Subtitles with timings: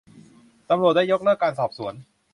[0.69, 1.93] ตำรวจได้ยกเลิกการสอบสวน